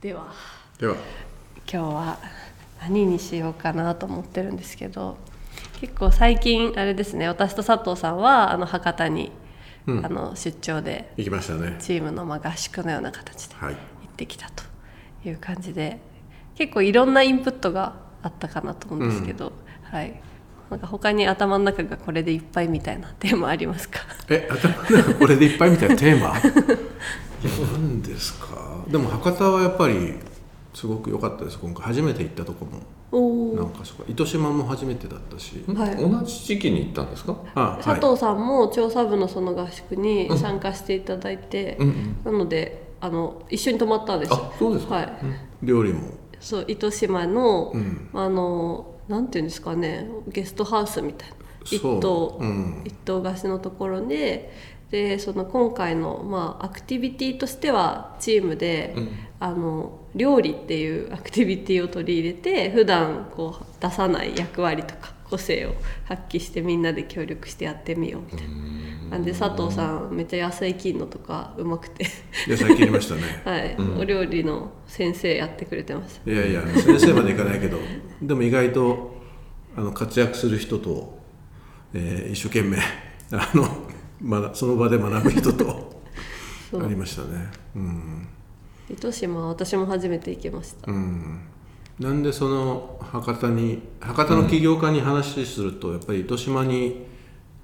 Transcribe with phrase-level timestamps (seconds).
[0.00, 0.32] では
[0.78, 0.94] では。
[1.70, 2.18] 今日は
[2.80, 5.16] 何にしようかなと思ってるんですけど
[5.80, 9.32] 結構最近あれですね私と佐藤さんはあの博多に、
[9.86, 10.04] うん。
[10.04, 11.76] あの出張で行きましたね。
[11.80, 13.74] チームのまあ合宿のような形で行はい。
[13.74, 13.76] っ
[14.16, 14.62] てきたと
[15.28, 15.98] いう感じで
[16.56, 19.52] 結構いろんなインプットがあったかなと思うんですけど、
[19.84, 20.20] はい。
[20.70, 24.00] なんか他に頭の中がこれでいっぱいみたいなテーマありますか？
[24.28, 26.34] え頭の中これでいっぱいみたいなテーマ？
[27.42, 28.84] 何ですか？
[28.88, 30.14] でも博多はやっぱり
[30.74, 31.86] すごく良かったです今回。
[31.86, 32.80] 初めて行ったとこも。
[33.10, 35.64] おなんかそこ糸島も初めてだったし。
[35.66, 35.96] はい。
[35.96, 37.36] 同じ時期に行ったんですか？
[37.54, 41.88] あ佐藤さんも調査部のその合宿に参加していただいて、うん
[42.24, 42.32] うん。
[42.32, 44.96] なのであの一緒に泊まったんですあそうですか。
[44.96, 45.08] はい、
[45.62, 46.10] 料理も。
[46.40, 48.10] そう糸島の、うん。
[48.12, 51.36] あのなんていうんですかねゲストハウスみたいな。
[51.64, 52.82] 一棟、うん。
[52.84, 54.52] 一棟貸しのところで
[54.90, 59.08] でその今回の、まあ、アクティビティとしてはチームで、うん。
[59.40, 68.54] あの料理っていう アクティビティを取り入れて普段こう出さない役割とか個性を発揮してみんなで協力してやってみようみたいな。
[69.10, 72.06] なんで佐藤さんめっちゃ野菜切るのとかうまくて。
[72.46, 73.22] 野菜切りましたね。
[73.44, 73.98] はい、うん。
[74.00, 77.78] お料理の先生やってくれてましたいやいや先生までいかないけど
[78.20, 79.16] でも意外と
[79.76, 81.18] あの活躍する人と、
[81.94, 82.78] えー一生懸命
[83.30, 83.64] あの、
[84.20, 86.02] ま、 その場で学ぶ人と
[86.74, 87.50] ありましたね。
[87.76, 88.28] うん。
[88.90, 91.40] 糸島は私も初めて行きました、うん、
[92.00, 97.06] なんでその博多に博多の起業家に話すると、やっぱり糸島に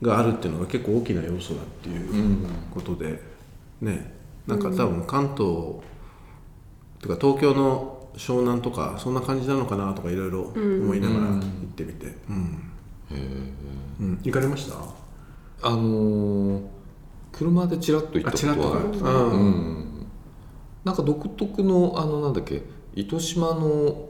[0.03, 3.23] があるっていうのが結構大きな要素だっていうことで、
[3.81, 4.13] ね。
[4.47, 5.81] なんか多分関東、
[7.01, 11.41] とか東京の湘南とかそんな感じなのかなとかいろいろ思いながら行っ
[11.75, 12.73] てみて、うん。
[14.01, 14.21] うん。
[14.23, 15.04] 行かれました？
[15.67, 16.63] あのー
[17.33, 18.89] 車でちらっと行ったことはある。
[18.91, 20.07] うんうん。
[20.85, 22.63] なんか独特のあのなんだっけ
[22.95, 24.09] 糸島の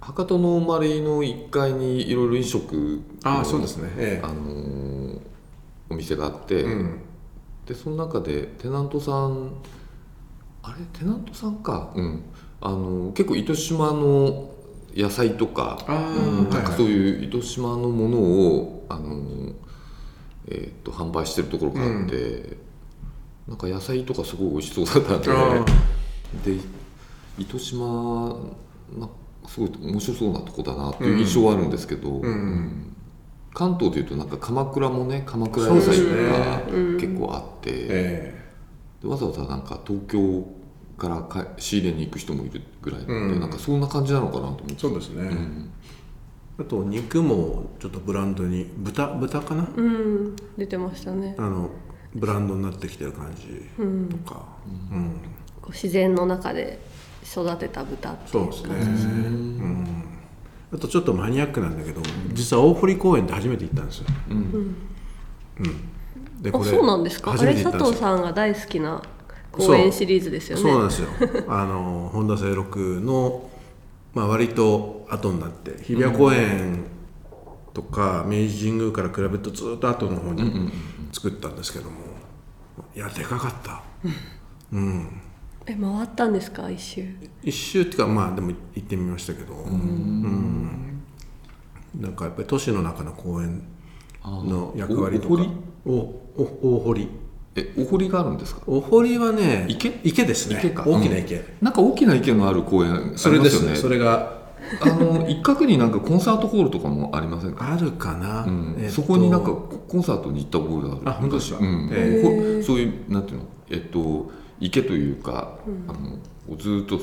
[0.00, 3.90] 博多の生まれの1階にいろいろ飲食のああそうですね。
[3.98, 5.20] えあのー
[5.90, 7.00] お店があって、えうん。
[7.66, 9.50] でその中でテナントさん
[10.62, 10.98] あれ？
[10.98, 11.92] テナントさんか。
[11.94, 12.22] うん。
[12.62, 14.50] あの結構糸島の
[14.94, 19.52] 野菜とかうんなんかそういう糸島のものをあの、
[20.50, 22.56] えー、と販売してるところがあって、
[23.46, 25.64] なんか野菜とかすごい美味しそうだったんであ
[26.44, 26.56] で
[27.38, 28.28] 糸島
[28.96, 32.22] まあすごい面白そうなとこだなっていう印象はあるんですけど、ん。
[32.22, 32.96] うん。
[33.52, 36.64] 関東でいうとなんか鎌倉もね鎌倉野菜そうですがね。
[37.00, 38.50] 結構あって、え
[39.02, 40.46] でわざわざなんか東京
[40.98, 43.40] からか仕入れに行く人もいるぐらいなんで、うん。
[43.40, 44.74] なんかそんな感じなのかなと思って。
[44.74, 45.70] えそうですね、うん
[46.60, 51.34] あと肉もちょっとブランドに豚豚かな、うん出てましたね。
[51.38, 51.70] あの
[52.14, 53.66] ブランドになってきてる感じ
[54.08, 54.46] とか、
[54.92, 55.20] うん。
[55.62, 56.78] こう自然の中で
[57.24, 60.04] 育てた豚っていうそうですね、うん。
[60.72, 64.76] あとちょっとマニアックなんだけど実は大堀公園で初めて行ったんですよ、うん。
[66.42, 67.30] であそうなんですか？
[67.30, 67.92] あ初めれて行ったんですよ。
[67.92, 69.02] 佐藤さんが大好きな
[69.52, 70.62] 公園シリーズですよね。
[70.62, 71.08] そうなんですよ。
[71.48, 73.49] あの本田清六の、
[74.12, 76.84] まあ、割と後になって日比谷公園
[77.72, 80.70] とか明治神宮から比べるとずっと後の方に
[81.12, 81.98] 作ったんですけども、
[82.94, 83.82] いやでかかった。
[84.72, 85.20] うん。
[85.66, 87.06] え回ったんですか一周？
[87.42, 89.54] 一周っていうかまあでも行ってみましたけど。
[89.54, 91.02] うん。
[91.94, 93.62] なんかやっぱり都市の中の公園
[94.24, 95.46] の役割とか。
[95.86, 97.08] おおお大堀
[97.56, 98.62] えお堀があるんですか？
[98.66, 100.00] お堀はね池？
[100.04, 100.56] 池ですね。
[100.58, 100.84] 池か。
[100.86, 103.76] 大きな池、なんか大きな池のある公園ありますそれよねですね。
[103.76, 104.38] それが。
[104.82, 108.76] あの 一角になんかコンサートホールとかもありませんか、あるかな、うん。
[108.78, 108.92] えっと。
[108.92, 111.00] そこになんかココンサートに行った覚えがある。
[111.06, 111.58] あ本当ですか？
[111.60, 111.88] うん。
[111.92, 112.22] へ
[112.58, 113.44] ほそういうなんていうの？
[113.70, 114.30] えっと
[114.60, 115.56] 池というか、
[115.88, 117.00] あのずっと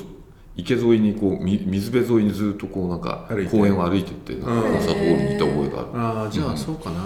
[0.56, 5.88] 池沿いにこうみ水辺沿いにずっとこうなんか公園を歩いてってなんかコンサートホールに行った覚えがある、
[6.24, 7.00] ああじゃあそうかな、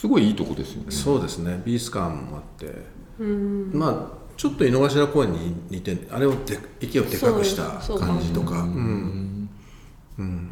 [0.00, 0.90] すごいいいとこですよね。
[0.90, 1.60] そうですね。
[1.62, 2.74] 美術館もあって。
[3.76, 7.64] まあちょっと井の頭公園に似てあれをで池をでかくした
[7.98, 8.60] 感じとか。
[8.60, 10.50] そううん。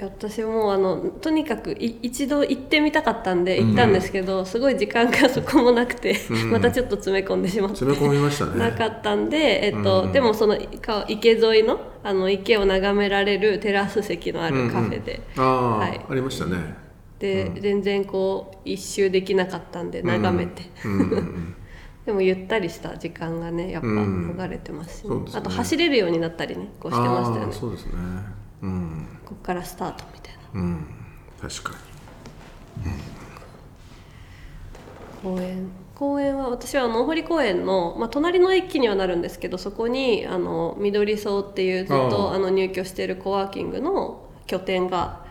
[0.00, 6.16] 私もあのとにかくい一度行ってみたかったんで行ったんですけど、すごい時間がそこもなくて、
[6.52, 7.78] またちょっと詰め込んでしまって。
[7.78, 8.56] 詰め込みましたね。
[8.56, 16.00] なかったんで、えっとでもそのか池沿いのあの池を眺められるテラス席のあるカフェで、ああ、はい。
[16.08, 16.85] ありましたね
[17.18, 21.54] で、全然こう一周できなかったんで眺めて、うんうんうん。
[22.06, 24.36] でもゆったりした時間がねやっぱうん。
[24.38, 25.38] 流れてますしね、そうですね。
[25.40, 27.52] あと走れるようになったりねこうしてましたよね。
[27.52, 27.92] そうですね。
[28.62, 29.08] うん。
[29.24, 30.60] ここからスタートみたいな。
[30.60, 30.86] うん。
[31.40, 31.76] 確か
[35.22, 35.70] 公園。
[35.96, 45.24] 公園は私は大堀公園の、まあ、隣の駅にはなるんですけどそこにあの緑荘っていうずっとああの入居しているコワーキングの拠点が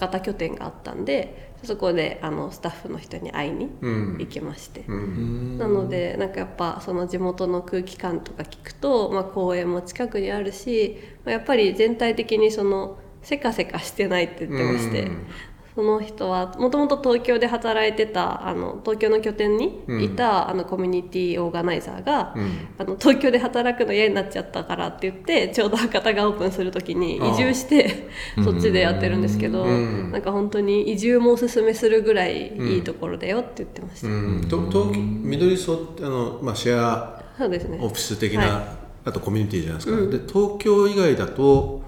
[0.00, 4.16] 博多拠点があったんでそこであのスタッフの人に会いにうん。
[4.18, 5.58] 行きまして、うん。
[5.58, 15.26] なのでなんかやっぱその地元の空気感とか聞くと、まあ、公園も近くにあるし、まあ、やっぱり全体的にそのせかせかしてないって言ってまして、うん
[15.74, 22.50] その人はもともと東京で働いてたあの東京の拠点にいた、あのコミュニティオーガナイザーが、うん。
[22.76, 28.08] あの東京で働くの嫌になっちゃったからって言ってちょうど博多がオープンする時に移住して
[28.42, 30.10] そっちでやってるんですけど、うん。
[30.10, 34.08] なんか本当に移住もおすすめするぐらいいいところだよって言ってました。
[34.48, 37.78] 東京緑荘ってあの、まあ、シェアそうですね。
[37.80, 38.74] オフィス的な、は
[39.04, 40.10] あとコミュニティじゃないですか、うん。
[40.10, 41.82] で東京以外だと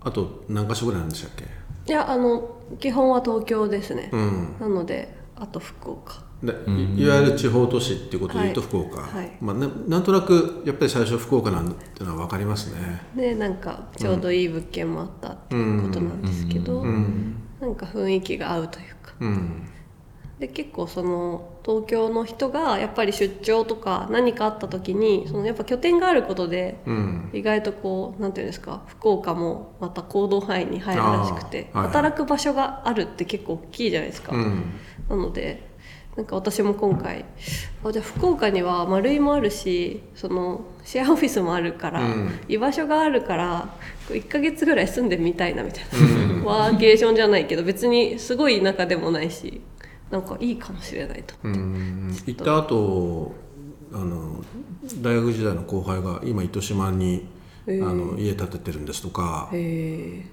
[0.00, 1.44] あと何か所ぐらいなんでしたっけ？
[1.86, 4.56] いやあの基本は東京ですね、うん。
[4.60, 6.24] なのであと福岡。
[6.42, 8.68] でいいわゆる地方都市っていうことで言うとはい。
[8.68, 9.38] 福岡、はい。
[9.40, 13.00] まあ、ななんとなくやっぱり最初福岡なんだっていうのは分かりますね。
[13.16, 17.36] でなんかちょうどいい物件もあったっていうことなんですけど、うん。
[17.60, 19.14] なんか雰囲気が合うというか。
[19.20, 19.68] うん
[20.42, 27.30] で結構その東京の人がやっぱり出張とか何かあった時にそのやっぱ拠点があることでうん。
[27.32, 34.34] 意外とこうなんていうんですか福岡もまた行動範囲に入るらしくて、働く場所があるって結構大きいじゃないですか。
[34.34, 34.64] うん。
[35.08, 35.70] なので
[36.16, 37.24] なんか私も今回
[37.84, 42.40] あじゃあ福岡には丸井もあるしそのシェアオフィスもあるから、うん。
[42.48, 43.68] 居場所があるから
[44.08, 49.60] 1ヶ月ぐらい住んでみたいなみたいな、ワーケーションじゃないけど別にすごい田舎でもないし
[50.12, 51.34] なんかいいかもしれないと。
[51.42, 52.16] うん。
[52.26, 53.34] 行った後
[53.92, 54.44] あの
[55.00, 57.26] 大学時代の後輩が今糸島に、
[57.66, 57.88] へー。
[57.88, 60.24] あの家建ててるんですとかへ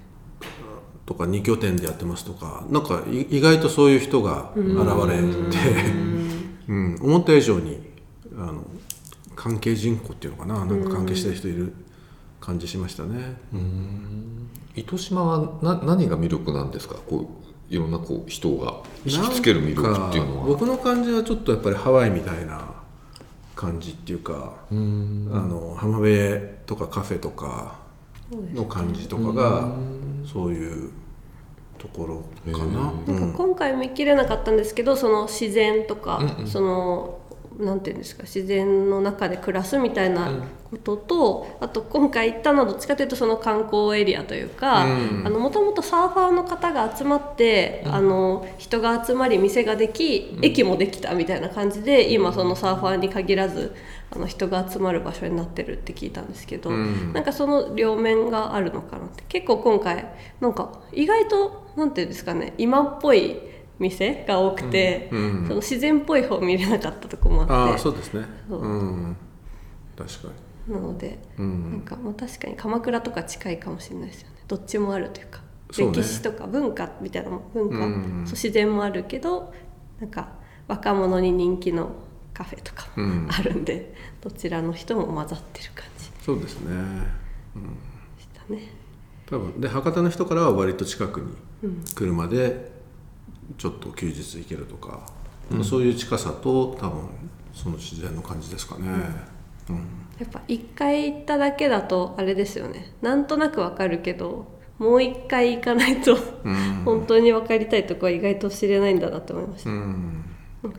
[1.05, 5.17] とか2拠点でやってますとかなんかい意外とそういう人が現れ
[5.51, 5.91] て、
[6.67, 7.81] うん、思った以上に
[8.35, 8.63] あの
[9.35, 11.73] 関係人口っていうのかななんか関係してる人いる
[12.41, 13.37] 感じしましたね。
[14.75, 16.95] 糸島はな何が魅力なんですか？
[16.95, 22.79] こういろんなこう人が引きつける魅力っていうのは僕の感じはちょっとやっぱりハワイみたいな
[23.55, 25.29] 感じっていうか、うん。
[25.33, 27.79] あの浜辺とかカフェとか
[28.53, 29.75] の感じとかが
[30.25, 30.91] そういう
[31.77, 32.91] ところかな。
[32.91, 33.19] ー。
[33.19, 36.47] なんか今回見切れなかったんですけどその自然とか、うんうん。
[36.47, 37.19] その
[37.59, 40.31] なんていうんですか自然の中で暮らすみたいな
[40.71, 45.23] ことと、あと今回行ったのはどっちかというとその観光エリアというかうん。
[45.33, 53.75] もともとサーファーの方が集まって、あの人が集まり店ができ駅もできたみたいな感じで今そのサーファーに限らず
[54.11, 57.11] あの人が集まる場所になってるって聞いたんですけど、うん。
[57.11, 59.23] なんかその両面があるのかなって。
[59.27, 60.05] 結構今回
[60.39, 63.48] なんか意外となんていうんですかね今っぽい
[63.79, 65.47] 店が多くて、うんうん。
[65.47, 67.53] その自然っぽい方見れなかったとこもあって。
[67.53, 68.25] ああそうですね。
[68.49, 68.61] そう。
[68.61, 69.17] うん、
[69.97, 70.27] 確か
[70.67, 70.73] に。
[70.73, 71.71] なので、うん。
[71.71, 74.35] なんかまあ確かに鎌倉とか近いかもしれないですよね。
[74.47, 75.45] どっちもあるというかね。
[75.71, 78.23] 歴史とか文化みたいなも文化、うん。
[78.25, 79.53] そう自然もあるけど
[79.99, 80.29] なんか
[80.67, 81.91] 若者に人気の
[82.33, 83.27] カフェとかもうん。
[83.31, 86.09] あるんで、どちらの人も混ざってる感じ。
[86.09, 86.73] でそうですね。
[88.19, 88.73] したね。
[89.25, 89.61] 多分。
[89.61, 91.27] で博多の人からは割と近くに
[91.63, 91.83] うん。
[91.95, 92.78] 車で
[93.57, 95.05] ちょっと休日行けるとか、
[95.63, 97.09] そういう近さと多分
[97.53, 98.87] その自然の感じですかね。
[99.69, 99.75] うん。
[100.19, 102.93] やっぱ一回行っただけだとあれですよね。
[103.01, 106.55] なんとなくわかるけどもう一回行かないとうん。
[106.85, 110.25] 本当に分かりたいとこは意外と知れないんだなって思いました、うん。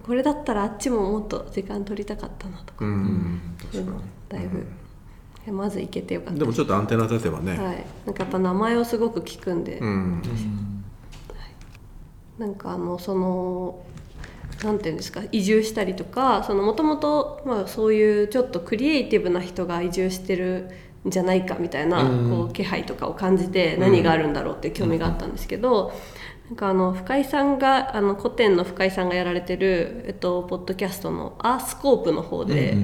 [0.03, 3.41] これだったらあっちももっと時間取りたかったなとか、うん。
[3.73, 6.39] そういうのだいぶ、まず行けてよかった。
[6.39, 10.23] でもちょっとアンテナ立てばね、はい、なんかやっぱ名前をすごく聞くんで、うん
[12.41, 13.85] なんかあのその
[14.65, 20.71] なんていうんですか移住したりとかもともとそういうちょっとクリエイティブな人が移住してる
[21.07, 25.93] んじゃないかみたいな、うんこう気配とかを感じて何があるんだろうって興味があったんですけど、
[26.47, 32.77] なんかあの深井さんがあの古典の深井さんがやられてる、えっと、ポッドキャストの「アースコープ」の方で、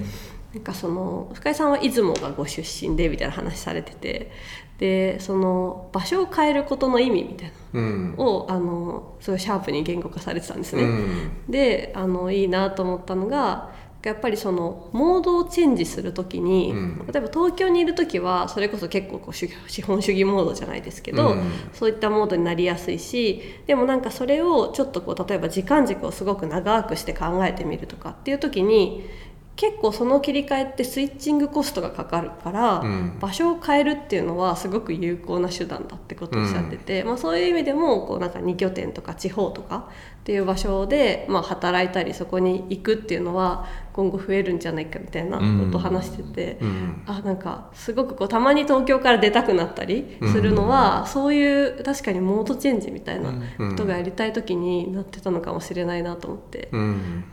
[0.54, 4.30] なんかその深井さんは出雲がご出身でみたいな話されてて
[4.78, 8.14] でその場所を変えることの意味みたいなうん。
[8.48, 10.82] あのすごいシャープに言語化されてたんですね。
[10.82, 11.30] うん。
[11.48, 17.06] であのいいなと思ったのがやっぱりそのモードをチェンジする時に、うん。
[17.12, 21.42] 例えば東京にいる時はそれこそ結構こう資資本主義モードじゃないですけど、うん。
[21.72, 29.08] そういったモードになりやすいしでもなんかそれをちょっとこう例えば時間軸をすごく長くして考えてみるとかっていう時に
[29.56, 33.18] 結構その切り替えってスイッチングコストがかかるから、うん。
[33.18, 39.88] 場所を変えるっていうのはすごく有効な手段だってことをおっしゃってて、まあ、そういう意味でもこうなんか2拠点とか地方とか
[40.20, 46.58] っていう場所で、まあ、働いたりそこに行くっていうのは今後増えるんじゃないかみたいなことを話してて。
[46.60, 47.02] うん。
[47.06, 57.24] あなんかすごくこうたまに東京から出たくなったりするのは、そういう確かにモードチェンジみたいなことがやりたい時になってたのかもしれないなと思って、うん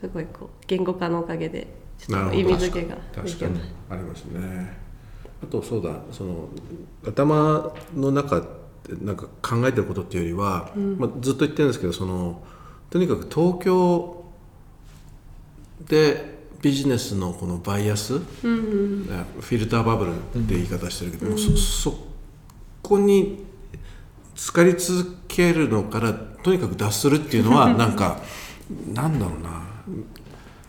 [0.00, 1.66] すごいこう言語化のおかげで
[1.98, 3.52] ちょっと意味付けがで確かに。
[3.52, 4.78] きましありますね。
[5.42, 5.90] あとそうだ。
[6.12, 6.48] その
[7.06, 8.46] 頭の中
[9.02, 12.42] なんか考えてることっていうよりは、まあ、ずっと言ってるんですけどその
[12.88, 14.24] とにかく東京
[15.86, 21.94] でビジネスのこのバイアス、フィルターバブルって言い方してるけども、そそ
[22.82, 23.46] こに
[24.34, 28.20] 浸かり続けるのからとにかく脱するっていうのはなんか
[28.92, 29.69] なんだろうな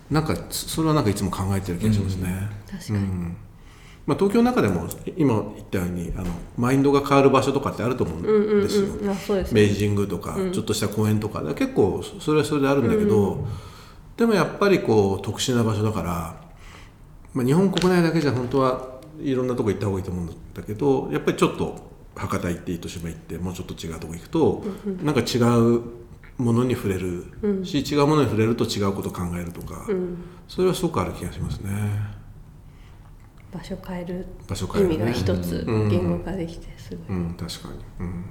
[0.10, 2.50] なんかそれはなんかいつも考えてる気がしますね。
[2.70, 3.00] 確かに。
[3.00, 3.38] うん。
[4.06, 6.27] まあ、東京の中でも今言ったようにあの
[6.58, 8.88] マインドが変わる場所とかってあると思うんですよ。
[8.88, 9.62] うんあそうですね。
[9.62, 13.48] 明治神宮とか、ちょっとした公園とか結構それはそれであるんだけど、
[14.18, 16.41] でもやっぱりこう特殊な場所だから、
[17.34, 24.63] まあ、日本国内だけじゃ本当はいろんなとこ行った方がいいと思うんだけどやっぱりちょっと博多行って糸島行ってもうちょっと違うとこ行くと、
[25.03, 25.82] なんか違う
[26.41, 27.25] ものに触れる。
[27.63, 29.86] し、違うものに触れると違うことを考えるとか、
[30.48, 31.71] それはすごくある気がしますね。
[33.51, 34.25] 場所変える。
[34.48, 34.95] 場所変えるね。
[34.95, 35.89] 意味が一つうん。
[35.89, 38.25] 言語化できてすごい、うん、確かに、うん。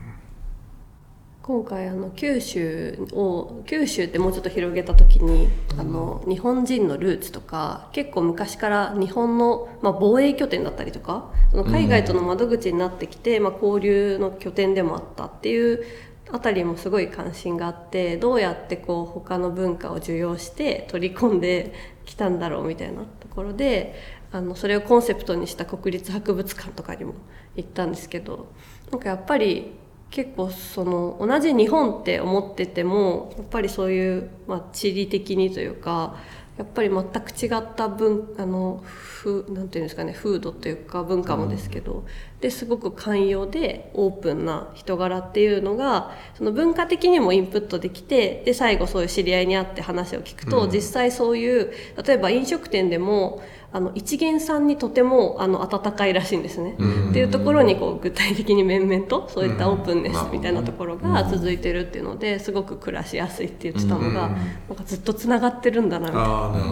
[1.42, 5.48] 今回あの九州を九州ってもうちょっと広げた時に、
[5.78, 15.84] あの日本人のルーツとか結構昔から日本の、まあ、防衛拠点だったりとかその海外との窓口になってきて、まあ、交流の拠点でもあったっていう
[16.32, 21.72] あたりもすごい関心があってどうやってこう他の文化を受容して取り込んで
[22.04, 23.94] きたんだろうみたいなところで
[24.32, 27.14] あのそれをコンセプトにした国立博物館とかにも
[27.56, 28.52] 行ったんですけど
[28.92, 29.72] なんかやっぱり
[30.10, 36.16] 結構その同じ日本って思っててもやっぱりそういう、まあ、地理的にというか
[36.60, 42.04] やっぱり全く違った文あのふなんていうんですかね風土というか文化もですけど、
[42.42, 51.72] ですごく寛容でオープンな人柄っていうのがその文化的にもインプットできてで最後そういう知り合いに会って話を聞くと、実際そういう
[52.06, 56.74] 例えば飲食店でもあの一元さんにとてもあの温かいらしいんですね。
[57.10, 66.28] っていうところにこう具体的に面々とそういったオープンネスみたいなところが続いてるっていうのですごく暮らしやすいって言ってたのが、なんかずっとつながってるんだなみたいな。
[66.28, 66.70] ああなるほ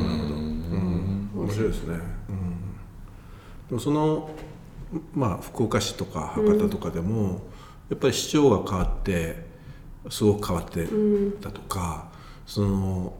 [1.36, 1.94] ど面白いですね、
[2.28, 2.56] うん、
[3.68, 4.30] でもその
[5.14, 7.42] まあ福岡市とか博多とかでも、
[7.90, 9.46] やっぱり市長が変わって
[10.10, 10.86] すごく変わって
[11.40, 12.10] たとか、
[12.44, 13.14] その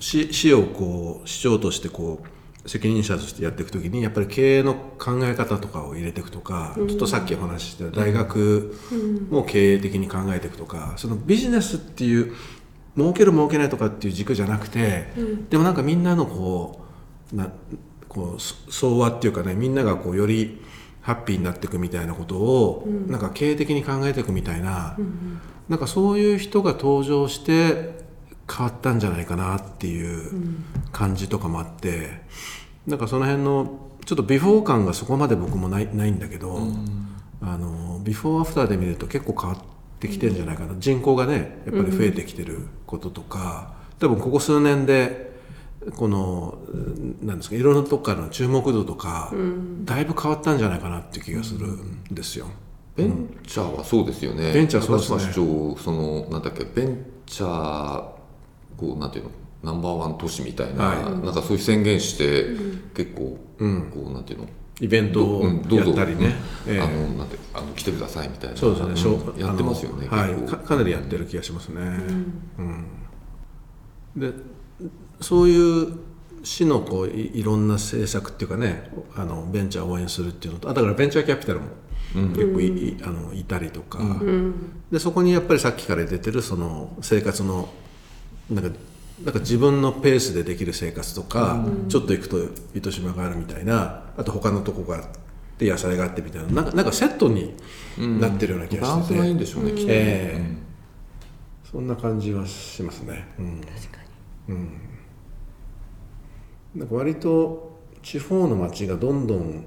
[0.00, 2.28] 市市をこう市長としてこう
[2.66, 8.74] 責任者としてやっていくときにやっぱり経営の考え方とかを入れていくとか、ちょっとさっきお話しした大学
[9.30, 12.34] も経営的に考えていくとか、そのビジネスっていう
[12.96, 15.08] 儲ける儲けないとかっていう軸じゃなくて、
[15.50, 16.84] でもなんかみんなのこ
[17.32, 17.52] うな
[18.08, 20.62] こうそ相和っていうかねみんながこうより
[21.02, 24.96] ハッピーになっていくみたいなことを、なんか経営的に考えていくみたいな、
[25.68, 28.03] なんかそういう人が登場して
[28.50, 30.32] 変わったんじゃないかなっていう
[30.92, 32.22] 感じとかもあって、
[32.86, 36.58] なんかその辺のちょっとビフォー感がそこまで僕もないないんだけど、
[37.40, 39.60] あのビフォーアフターで見ると結構変わっ
[39.98, 45.32] てきてるんじゃないかな、人口がねやっぱり増えてきてることとか、多分ここ数年で
[45.96, 46.58] この
[47.22, 49.32] なんですかいろんなとこからの注目度とか、
[49.84, 52.46] だいぶ変わったんじゃないかなっていう気がするんですよ。
[52.96, 54.52] ベンチャーはそうですよね。
[54.52, 55.76] ベンチャーそうですね。
[55.82, 58.13] そのなんだっけベンチャー
[58.76, 59.30] こうなんていうの？
[59.62, 61.24] ナンバーワン都市みたいな、はい。
[61.24, 62.46] なんかそういう宣言して、
[62.94, 64.48] 結構、こうなんていうの？
[64.80, 66.34] イベントをやったりね、
[66.66, 66.80] ええ。
[66.80, 68.56] あのなんてあの来てくださいみたいな。
[68.56, 69.38] そうですね、しょん。
[69.38, 70.34] やってますよねはい。
[70.50, 71.80] かかなりやってる気がしますね、
[72.58, 72.86] うん。
[74.16, 74.32] で
[75.20, 75.98] そういう
[76.42, 81.68] 市のこういいろんな政策っていうかねあのベンチャーを応援するっていうのとあだからベンチャーキャピタルも
[82.34, 83.98] 結構い,い、あのいたりとか、
[84.90, 87.68] でそこにやっぱりさっきから出てるその生活の
[88.50, 88.78] なんか
[89.24, 92.38] なんか自分のペースでできる生活とか、ちょっと行くと
[92.74, 95.04] 糸島があるみたいなあと他のとこがあっ
[95.56, 97.54] て野菜があってみたいななんかなんかセットに
[97.96, 100.56] なってるような気がしてて、バランスがいいんでしょうね、きっとね、ええ。
[101.70, 103.98] そんな感じはしますね、うん、確か
[104.48, 104.56] に。
[106.74, 109.64] なんか割と地方の町がどんどん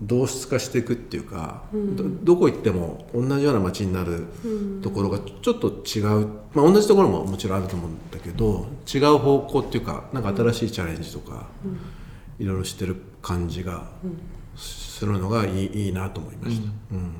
[0.00, 4.26] 同質化していくっていうか、どどこ行っても同じような街になる
[4.82, 11.48] ところがちょっと違う、まあ、同じところももちろんあると思うんだけど違う方向っていうかなんか新しいチャレンジとか、
[12.38, 13.88] いろいろしてる感じが
[14.56, 16.68] するのがいいいいなと思いました。
[16.92, 17.12] うん。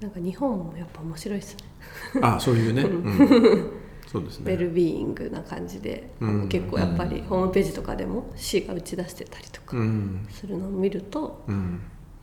[0.00, 2.20] なんか日本もやっぱ面白いですね。
[2.22, 3.70] あそういうね、 うん
[4.10, 4.52] そうですね。
[4.52, 6.48] ウェルビーイングな感じで、うん。
[6.48, 10.26] 結構やっぱりホームページとかでも市が打ち出してたりとかうん。
[10.28, 11.80] するのを見ると、うん。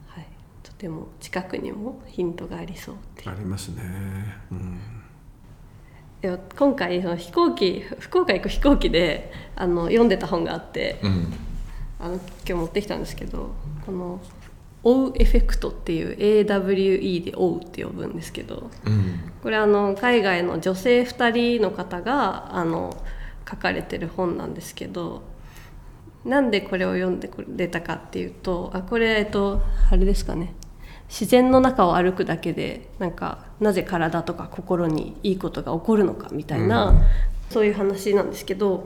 [0.08, 0.28] はい、
[0.64, 3.30] とても近くにもヒントがありそうっていう。
[3.30, 3.84] ありますね、
[4.52, 4.80] うん。
[6.58, 11.34] 今回その飛行機福岡行く飛行機であの読んでた本があってうん。
[12.00, 14.20] あの今日持ってきたんですけどこの
[14.88, 19.32] 「追うエフェクト」っていう AWE で「追う」って呼ぶんですけどうん。
[19.44, 22.96] これあの海外の女性2人の方があの
[23.50, 25.24] 書かれてる本なんですけど
[26.26, 30.54] なんでこれを読んでくれたかっていうとあこれえっとあれですかね。
[31.10, 37.02] 自然の中を歩くだけでなんかなぜ体とか心にいいことが起こるのかみたいな、
[37.50, 38.84] そういう話なんですけど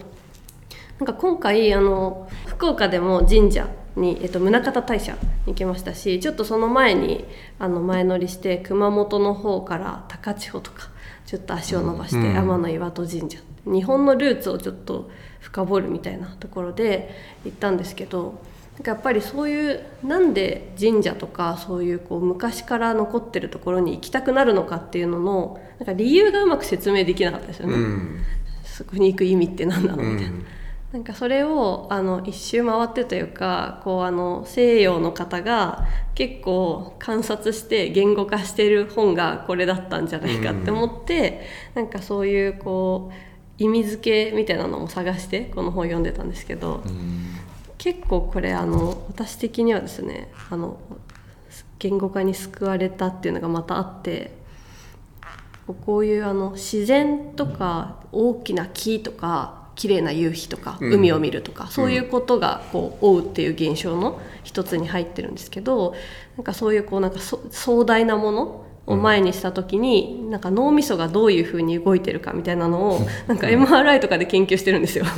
[1.00, 7.26] なんか今回あの福岡でも神社に、えっと、宗像大社に行きましたしちょっとその前に
[7.60, 10.90] あの前乗りして熊本の方から高千穂とか
[11.26, 18.42] ちょっと足を伸ばしてうん天の岩戸神社、日本のルーツをちょっと深掘るみたいなところで行ったんですけど
[18.74, 27.74] なんかやっぱりそういうなんで神社とかそういうこう昔から残ってるところに行きたくなるのかっていうののなんか理由がうまく説明できなかったですよね。
[27.74, 28.22] うん
[28.64, 30.32] そこに行く意味って何なのみたいな。
[30.32, 30.46] うん
[30.92, 46.84] なんかそれをあの一周回ってというかこうあの西洋の方が結構観察して言語化してる本がこれだったんじゃないかって思って、なんかそういうこう意味付けみたいなのも探してこの本を読んでたんですけど、
[47.78, 50.78] 結構これあの私的にはですねあの
[51.80, 54.36] 言語化に救われたっていうのがまたあって
[55.86, 60.94] こういうあの自然とか大きな木とか綺麗な夕日とかうん。
[60.94, 65.96] 海を見るとか、そういうことがこう追うっていう現象の一つに入ってるんですけど
[66.38, 75.06] なんかそういうこうなんかそ壮大なものを前にした時に、なんか脳みそがどういうふうに動いてるかみたいなのをなんか MRI とかで研究してるんですよ。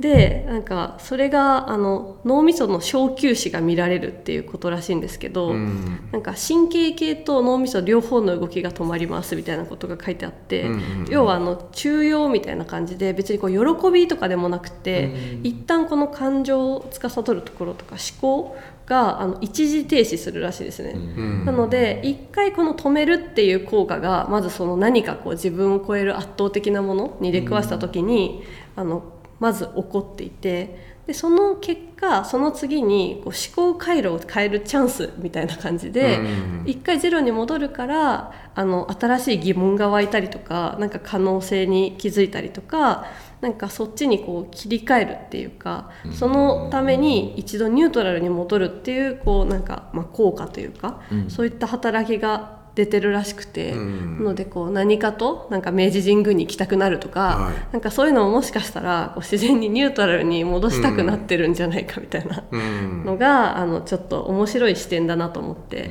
[0.00, 5.98] でなんかそれがあの脳みその小球子が見られるっていうことらしいんですけど、うん。
[6.10, 10.70] なんか神経系と脳みそ両方の動きが止まりますみたいなことが書いてあって、
[11.08, 15.10] 要はあの中庸みたいな感じで別にこう喜びとかでもなくて、
[15.42, 18.56] 一旦この感情を司るところとか思考
[18.90, 20.94] があの一時停止するらしいですね。
[20.94, 28.42] うんなので一回この止めるっていう効果がまずその何かこう自分を超える圧倒的なものに出くわした時に、
[28.74, 29.04] あの
[29.38, 30.76] まず起こっていて
[31.06, 43.06] でその結果その次にこう思考回路を変えるチャンスみたいな感じで、うん一回ゼロに戻るからあの新しい疑問が湧いたりとかなんか可能性に気づいたりとか
[43.40, 54.18] なんかそっちにこう切り替えるっていうかそのために一度ニュートラルに戻るっていうこうなんかまあ効果というか、そういった働きが出てるらしくて、うん。
[54.18, 57.54] なのでこう何かとなんか明治神宮に行きたくなるとか、はい。
[57.72, 63.04] なんかそういうのももしかしたらこう自然にニュートラルに戻したくなってるんじゃないかみたいなうん。
[63.04, 65.90] のが、あのちょっと面白い視点だなと思って、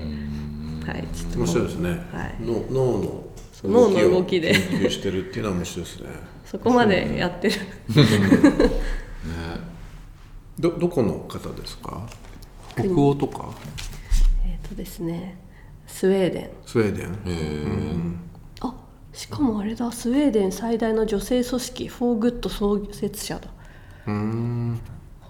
[0.85, 2.35] はい、ちょっと面白いですね、はい。
[2.41, 3.23] の脳の
[3.63, 4.53] 脳の動きで。
[4.53, 6.09] 研究してるっていうのは面白いですね
[6.49, 7.55] そこまでやってる、
[10.57, 12.07] どどこの方ですか？
[12.75, 13.49] 北欧とか？
[14.45, 15.37] えっとですね
[15.85, 16.49] スウェーデン。
[16.65, 18.15] スウェーデン、えー。
[18.61, 18.73] あ
[19.13, 19.91] しかもあれだ。
[19.91, 23.49] スウェーデン最大の女性組織フォーグッド創設者だ。
[24.07, 24.79] うーん。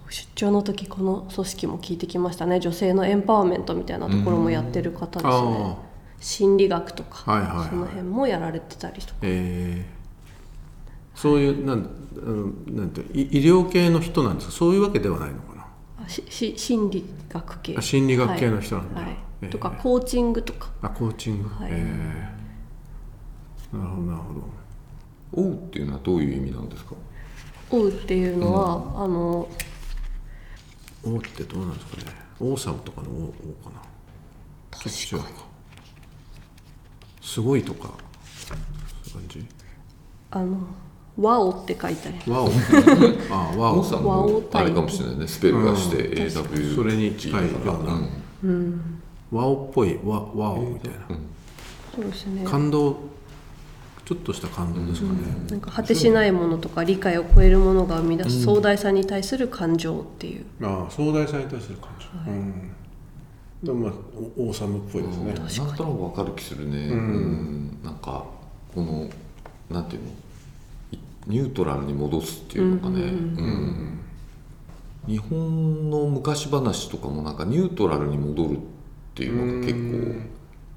[0.09, 2.59] 出張の時この組織も聞いてきましたね。
[2.59, 5.31] 女性のエンパワーメントみたいなところもやってる方ですね。
[5.31, 5.75] あ
[6.19, 7.69] 心理学とか、はいはいはい。
[7.69, 9.13] その辺もやられてたりとか。
[9.21, 9.98] えー、
[11.21, 11.89] そういうなん
[12.67, 14.53] なんてい医療系の人なんですか？
[14.53, 15.65] そういうわけではないのかな？
[16.05, 17.75] あしし心理学系。
[17.77, 19.01] あ心理学系の人なんだ。
[19.01, 19.17] はいはい。
[19.41, 20.69] えーとかコーチングとか。
[20.81, 21.71] あコーチング、はい。
[21.73, 24.49] えー、なるほどなるほど
[25.43, 26.93] 「追う」っていうのはどういう意味なんですか？
[27.69, 29.49] 追うっていうのは、あの
[31.03, 32.03] 王ってどうなんですかね？
[32.39, 33.81] 王様とかの王王かな？
[34.71, 34.89] 確か
[37.21, 37.91] すごいとか
[39.03, 39.45] そういう感じ？
[40.31, 40.57] あの
[41.19, 42.49] 「ワオ」って書いてあるワオ。
[43.31, 43.75] あワオ。
[43.77, 45.27] モさん和王もあれかもしれないね。
[45.27, 48.01] スペルがして AW それに近いような。
[48.43, 49.01] うん。
[49.31, 50.97] ワオっぽいワワオみたいな、
[51.95, 52.43] そうですね。
[52.43, 52.97] 感動
[54.05, 55.19] ちょっとした感動ですかね、
[55.51, 62.71] なんか果てしないものとか理解を超えるものが生み出す壮大さに対する感情っていう、ああ壮大さに対する感情、うん。
[63.61, 63.93] でもまあ
[64.35, 67.77] おオーサムっぽいですね、なんとなくわかる気するね、うん。
[67.83, 68.25] なんか
[68.73, 69.07] この
[69.69, 70.09] なんていうの？
[70.09, 70.13] い
[71.29, 73.99] ニュートラルに戻すっていうのかね、うん
[75.07, 78.59] 日本の昔話とかもなんかニュートラルに戻るっ
[79.15, 80.29] ていうのが結構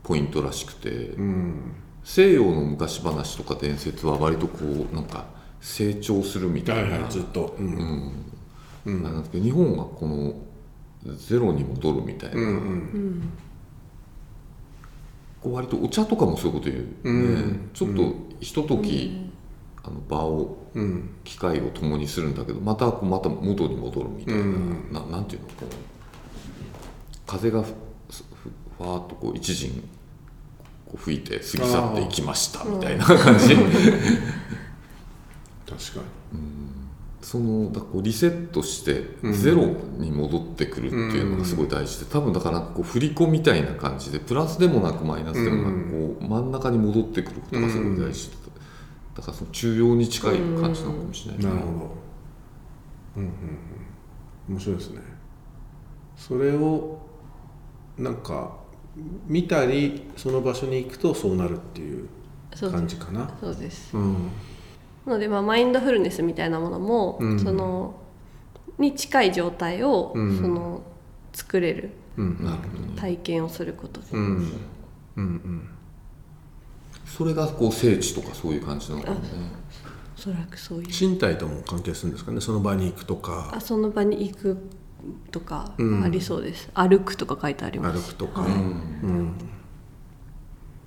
[0.04, 1.74] ポイントらしくて、うん。
[2.02, 4.58] 西洋の昔話とか伝説は割とこ
[4.90, 5.26] うなんか
[5.60, 8.12] 成長するみたな、はいいはいずっと、うん。
[8.86, 9.02] うん。
[9.02, 10.34] なんですけど日本がこの
[11.14, 13.32] ゼロに戻るみたいな、うんうん。
[15.42, 16.86] こう割とお茶とかもそういうこと言う、ね。
[17.04, 17.70] うん。
[17.74, 19.30] ちょっとひととき、
[19.84, 21.10] あの場をうん。
[21.24, 24.92] 機会を共にするんだけどまたこうまた元に戻るみたいな、うん。
[24.92, 25.48] ななんていうの？
[25.48, 25.64] こう
[27.26, 27.72] 風がふ
[28.12, 28.24] ふ
[28.76, 29.88] ふわーっとこう一陣
[30.86, 33.72] こう吹いて過ぎ去っていきましたみたいな感じ、 確か
[37.22, 39.64] そのだこうリセットしてゼロ
[39.96, 48.36] に戻ってくるっていうのがすごい大事で多分だからこう振り子みたいな感じでプラスでもなくマイナスでもなくこう真ん中に戻ってくることがすごい大事で
[49.14, 51.72] だからその中庸に近い感じなのかもしれないになるほど
[53.16, 53.28] うんうん
[54.48, 54.54] うん。
[54.54, 55.00] 面白いですね。
[56.16, 56.98] それを
[57.98, 58.56] なんか
[59.26, 62.08] 見たりその場所に行くとそうなるっていう
[62.70, 63.30] 感じかな。
[63.40, 63.96] そうです。
[63.96, 64.12] うん。
[65.04, 67.38] なので、まあ、マインドフルネスみたいなものも、うん。
[67.38, 67.94] その
[68.78, 70.36] に近い状態を、うん。
[70.38, 70.82] その
[71.32, 71.90] 作れる
[72.96, 74.20] 体験をすることで、うん。
[74.26, 74.44] うん
[75.16, 75.68] うん
[77.04, 79.28] それがこう聖地とかそういう感じなのかもね。
[80.16, 80.86] おそらくそういう。
[80.88, 82.40] 身体とも関係するんですかね？
[82.40, 83.50] その場に行くとか。
[83.54, 84.56] あその場に行く
[85.30, 86.04] とかうん。
[86.04, 88.50] ありそうです、歩くとか書いてありま歩すくとか、はい。
[88.52, 89.34] うん。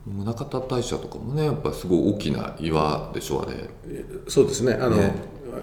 [0.08, 3.70] 宗像大社とかもねやっぱすごい大きな岩でしょあれ。
[4.28, 4.74] そうですね。
[4.74, 5.14] あのね。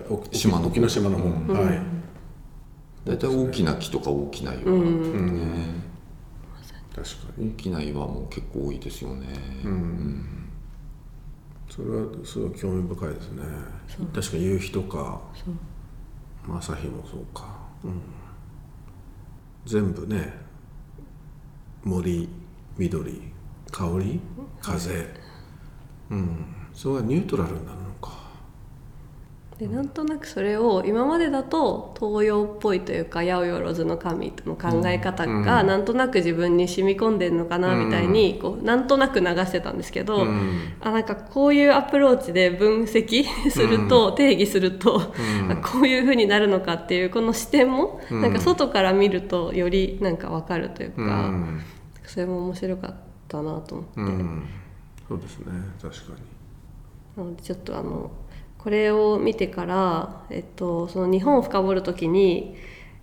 [0.08, 0.68] お島の方。
[0.68, 1.80] 沖ノ島の方、はい、
[3.04, 5.36] 大体大きな木とか大きな岩、うん。
[5.36, 5.92] ね。
[6.94, 9.26] 確か大きな岩も結構多いですよね、
[9.62, 10.41] に、うん
[11.74, 13.42] それはすごい興味深いですね。
[14.14, 15.22] 確か夕日とか
[16.46, 17.46] 朝日もそうか、
[17.82, 18.02] うん、
[19.64, 20.34] 全部ね
[21.82, 22.28] 森
[22.76, 23.22] 緑
[23.70, 24.20] 香り
[24.60, 25.14] 風。
[26.10, 26.44] うん。
[26.74, 27.84] それがニュートラルになるの？
[27.84, 27.91] か
[29.62, 40.74] でなんとなくそれを今までだと東洋っぽいというか八百万の神の考え方がなんとなく自分に染み込んでるのかなみたいにこうなんとなく流してたんですけど、うん。
[40.80, 45.12] あなんかこういうアプローチで分析すると、定義すると、
[45.48, 48.20] あこういうふうになるのかっていうこの視点も、うん。
[48.20, 51.60] なんか外から見るとよりなんか分かるというか、うん。
[52.04, 52.94] それも面白かっ
[53.28, 54.44] たなと思って、うん。
[55.08, 55.52] そうですね。
[55.80, 57.22] 確かに。
[57.22, 58.10] なのでちょっとあの
[58.62, 62.56] これを見てから、えっと、その日本を深掘る時に、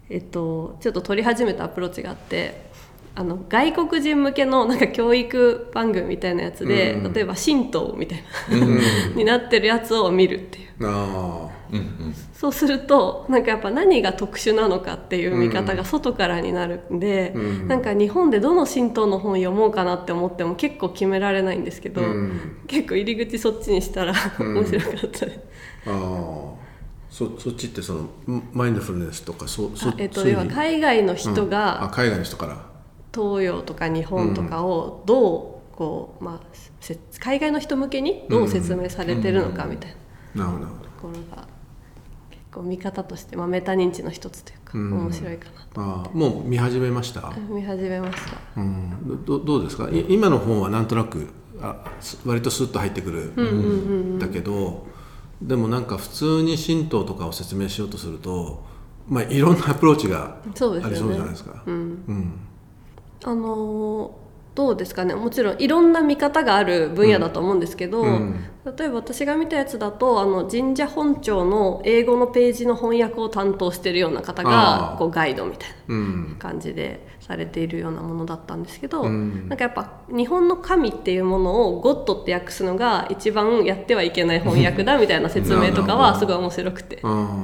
[0.10, 2.69] えっと、ちょっと取り始めたアプローチがあって
[3.15, 7.13] あの外国人向けのなんか教育番組みたいなやつで、うん。
[7.13, 8.58] 例えば神道みたいな、
[9.15, 10.67] になってるやつを見るっていう。
[10.88, 12.15] あうんうん。
[12.34, 17.67] そうするとなんかやっぱ何が特殊なのかっていう見方が外からになるんで、うん。
[17.67, 22.39] なんか日本でどの神道の本読もうかなって思っても結構決められないんですけど、うん。
[22.67, 24.54] 結構入り口そっちにしたらうん。
[24.56, 25.39] 面白かったです。
[25.88, 26.54] あ
[27.10, 28.10] そそっちってその
[28.54, 31.54] マインドフルネスとかそそあえっと、要は海外の人うん。
[31.54, 32.69] あが海外の人から
[33.20, 36.48] 東洋とか日本とかをどうこう、まあ、
[36.80, 39.96] せ海外の人向けにどう説明されてるのかみたい
[40.36, 40.46] な。
[40.46, 40.52] と
[41.02, 41.48] ころが
[42.30, 44.94] 結構見方として、まあ、メタ認知の一つというかうん。
[45.06, 48.38] 面白いかなああもう見始めました、と見始めました。
[48.58, 49.90] うん、どどうですか？
[49.90, 51.28] い今の本はなんとなく
[51.62, 54.88] あす割とスッと入ってくるんだけど、
[55.42, 58.64] でもなんか普通に神道とかを説明しようとすると、
[59.08, 61.64] まあ、いろんなアプローチがありそうじゃないですか。
[61.66, 61.74] うん。
[61.74, 61.78] う
[62.12, 62.34] ん
[63.24, 65.16] あのーどうですかね。
[65.16, 68.44] もちろんいろんな見方がある分野だと思うんですけど、うん。
[68.78, 76.36] 例えば私が見たやつだとあの神社本庁の英語のページの翻訳を担当してるような方がこうガイドみたいなうん。
[76.40, 79.48] 感じでされているようなものだったんですけど、うん。
[79.48, 87.00] なんかやっぱ日本の神っていうものをゴッドって訳すのが一番やってはいけない翻訳だみたいな説明とかはすごい面白くて。
[87.04, 87.38] あ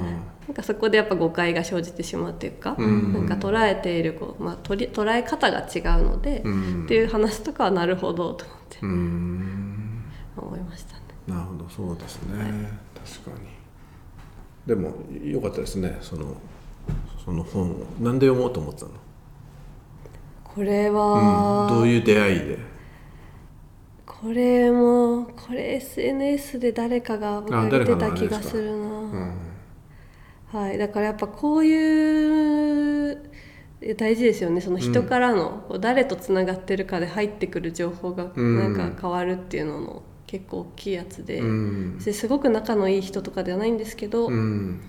[0.48, 3.14] なんかそこでやっぱ誤解が生じてしまうというか、うん。
[3.14, 6.86] なんか捉えているこう、まあ、取り捉え方が違うので、ーうん。
[6.86, 10.04] っていう話とかはなるほどと思ってうん。
[10.38, 11.02] 思いましたね。
[11.28, 12.70] なるほどそうですね、
[13.24, 13.48] 確かに。
[14.68, 15.98] でも良かったですね。
[16.02, 16.36] その
[17.24, 17.76] その本を。
[18.00, 18.92] なんで読もうと思ってたの、
[20.44, 22.60] これうん、は、どういう出会いで？
[24.06, 28.95] これもここれ SNS で誰かが僕あがてた気がするな、うん
[30.56, 33.30] はい、だからやっぱこういう
[33.82, 34.62] え大事ですよね。
[34.62, 38.76] その人からの、こう誰とつながってるかで入ってくる情報がうん。
[38.76, 42.00] なんか変わるっていうのの結構大きいやつで、うん。
[42.00, 44.82] ですごく仲のいい人とかではないんですけど、うん。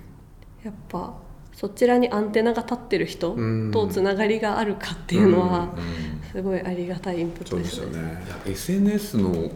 [0.64, 1.14] やっぱ
[1.52, 3.70] そちらにアンテナが立ってる人うん。
[3.72, 6.30] とつながりがあるかっていうのはうん。
[6.30, 7.86] すごいありがたいインプットですすね。
[7.86, 9.50] よね SNS の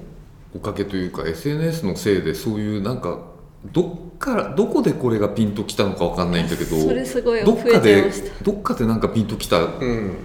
[0.54, 3.20] おかげというか SNS のせいでそういうなんか
[3.64, 8.10] どっからどこでこれがピンときたのかわかんないんだけどそれすごいどっかで
[8.42, 10.16] どっかでなんかピンときたうん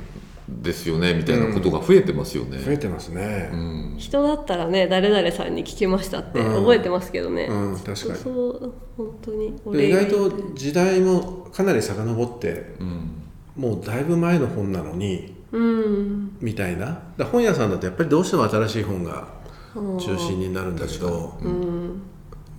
[0.48, 2.60] ですよねみたいなことが増えてますよね。
[2.60, 3.50] 増えてますね。
[3.52, 3.96] うん。
[3.98, 6.56] 人だったらね誰々さんに聞きましたってうん。
[6.62, 8.20] 覚えてますけどね、うん確かに。
[8.20, 9.48] そう本当に
[9.88, 13.24] 意外と時代もかなり遡ってうん。
[13.56, 16.38] もうだいぶ前の本なのにうん。
[16.40, 17.02] みたいな。
[17.32, 19.28] 本屋さんだとやっぱりどうしても新しい本が
[19.74, 22.02] 中心になるんだけどうん。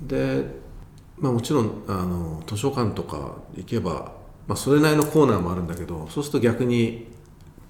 [0.02, 0.44] で、
[1.18, 4.12] まあ、もちろんあの図書館とか行けば、
[4.46, 7.06] まあ、それなりのコーナーもあるんだけどそうすると逆に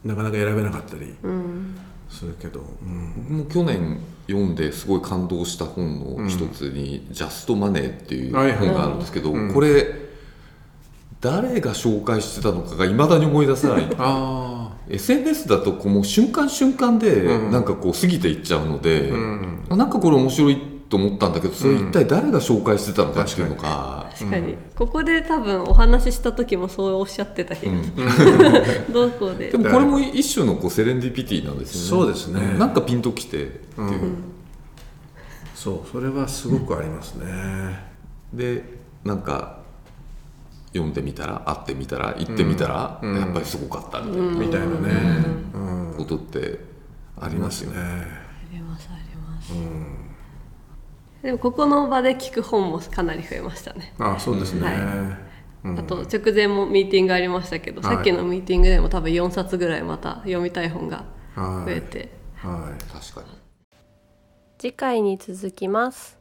[0.05, 1.77] なかなか選べなかったりうん
[2.09, 3.13] するけど、うん。
[3.17, 8.59] 僕も去年読んですごい感動した本の一つに「ジャストマネー」っていうはいはい。
[8.59, 9.53] 本があるんですけど、うん。
[9.53, 10.07] これ
[11.21, 13.89] 誰が紹介してたのかがいまだに思い出せない。
[13.99, 17.51] あ SNS だとこうもう瞬間瞬間でうん。
[17.51, 19.59] なんかこう過ぎていっちゃうので、あうん。
[19.71, 28.35] あなんかこれ面白いと思ったんだけどそれ一体誰が紹介してたのかっていうのが、確かに、ここで多分お話しした時もそうおっしゃってた気がする、
[28.95, 29.51] どこで？
[29.51, 32.05] でもこれも一種のこうセレンディピティなんですよね。
[32.05, 32.55] そうですね。
[32.55, 34.15] んなんかピンときてっていう、
[35.55, 37.27] そうそれはすごくありますね、
[38.33, 38.63] で
[39.05, 39.57] なんか
[40.77, 43.19] 読んでみたら会ってみたら行ってみたら、うん。
[43.19, 44.31] やっぱりすごかったみたいな。
[44.33, 45.95] みたいなね、うん。
[45.97, 46.61] ことって
[47.17, 47.49] あありりまよね。
[47.49, 47.77] ますすね。
[47.77, 49.53] ありますあります、
[51.27, 54.77] でもここの場で聞く本もかなり増えましたね、あそうですね、はい。
[55.65, 55.79] うん。
[55.81, 57.97] あと直前もミーティングありましたけど、はい。
[57.97, 61.71] さっきのミーティングでも多分4冊ぐらいまた読みたい本がはい。
[61.73, 62.93] 増えて、はい。
[62.93, 63.27] 確かに。
[64.57, 66.16] 次回に続きます